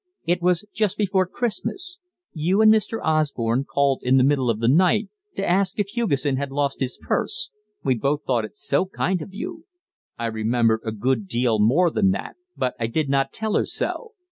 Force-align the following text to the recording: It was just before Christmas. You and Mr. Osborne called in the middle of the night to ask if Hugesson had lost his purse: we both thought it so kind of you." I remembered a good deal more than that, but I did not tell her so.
It 0.25 0.41
was 0.41 0.65
just 0.73 0.97
before 0.97 1.27
Christmas. 1.27 1.99
You 2.33 2.59
and 2.63 2.73
Mr. 2.73 2.97
Osborne 3.03 3.65
called 3.65 4.01
in 4.01 4.17
the 4.17 4.23
middle 4.23 4.49
of 4.49 4.59
the 4.59 4.67
night 4.67 5.09
to 5.35 5.47
ask 5.47 5.77
if 5.79 5.89
Hugesson 5.89 6.37
had 6.37 6.49
lost 6.51 6.79
his 6.79 6.97
purse: 6.99 7.51
we 7.83 7.93
both 7.93 8.23
thought 8.25 8.43
it 8.45 8.57
so 8.57 8.87
kind 8.87 9.21
of 9.21 9.31
you." 9.31 9.65
I 10.17 10.25
remembered 10.25 10.81
a 10.83 10.91
good 10.91 11.27
deal 11.27 11.59
more 11.59 11.91
than 11.91 12.09
that, 12.13 12.35
but 12.57 12.73
I 12.79 12.87
did 12.87 13.09
not 13.09 13.31
tell 13.31 13.53
her 13.53 13.65
so. 13.67 14.13